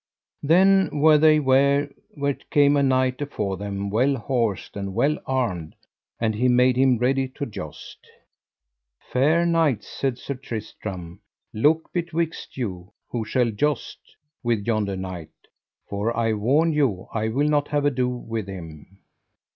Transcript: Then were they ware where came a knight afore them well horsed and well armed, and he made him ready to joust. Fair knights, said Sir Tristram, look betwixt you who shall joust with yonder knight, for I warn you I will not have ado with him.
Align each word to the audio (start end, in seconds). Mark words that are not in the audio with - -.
Then 0.41 0.89
were 0.93 1.19
they 1.19 1.39
ware 1.39 1.91
where 2.15 2.33
came 2.33 2.75
a 2.75 2.81
knight 2.81 3.21
afore 3.21 3.57
them 3.57 3.91
well 3.91 4.15
horsed 4.15 4.75
and 4.75 4.95
well 4.95 5.19
armed, 5.27 5.75
and 6.19 6.33
he 6.33 6.47
made 6.47 6.75
him 6.75 6.97
ready 6.97 7.27
to 7.27 7.45
joust. 7.45 8.07
Fair 9.13 9.45
knights, 9.45 9.87
said 9.87 10.17
Sir 10.17 10.33
Tristram, 10.33 11.19
look 11.53 11.93
betwixt 11.93 12.57
you 12.57 12.91
who 13.11 13.23
shall 13.23 13.51
joust 13.51 13.99
with 14.41 14.65
yonder 14.65 14.95
knight, 14.95 15.29
for 15.87 16.17
I 16.17 16.33
warn 16.33 16.73
you 16.73 17.07
I 17.13 17.27
will 17.27 17.47
not 17.47 17.67
have 17.67 17.85
ado 17.85 18.09
with 18.09 18.47
him. 18.47 19.01